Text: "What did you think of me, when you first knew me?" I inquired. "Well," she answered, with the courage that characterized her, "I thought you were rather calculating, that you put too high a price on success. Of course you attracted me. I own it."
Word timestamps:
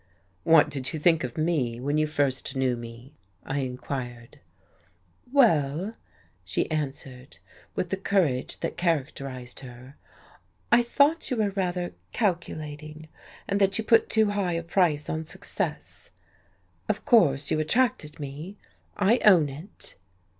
"What 0.43 0.71
did 0.71 0.93
you 0.93 0.99
think 0.99 1.23
of 1.23 1.37
me, 1.37 1.79
when 1.79 1.99
you 1.99 2.07
first 2.07 2.55
knew 2.55 2.75
me?" 2.75 3.13
I 3.45 3.59
inquired. 3.59 4.39
"Well," 5.31 5.93
she 6.43 6.71
answered, 6.71 7.37
with 7.75 7.91
the 7.91 7.97
courage 7.97 8.61
that 8.61 8.77
characterized 8.77 9.59
her, 9.59 9.97
"I 10.71 10.81
thought 10.81 11.29
you 11.29 11.37
were 11.37 11.51
rather 11.51 11.93
calculating, 12.13 13.09
that 13.47 13.77
you 13.77 13.83
put 13.83 14.09
too 14.09 14.31
high 14.31 14.53
a 14.53 14.63
price 14.63 15.07
on 15.07 15.23
success. 15.25 16.09
Of 16.89 17.05
course 17.05 17.51
you 17.51 17.59
attracted 17.59 18.19
me. 18.19 18.57
I 18.97 19.19
own 19.23 19.49
it." 19.49 19.97